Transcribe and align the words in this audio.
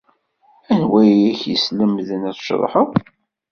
Anwa 0.71 0.97
ay 1.09 1.29
ak-yeslemden 1.31 2.21
ad 2.29 2.35
tceḍḥed? 2.37 2.91